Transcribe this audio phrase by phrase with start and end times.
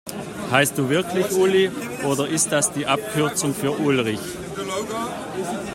[0.49, 1.69] Heißt du wirklich Uli,
[2.07, 4.17] oder ist das die Abkürzung für Ulrich?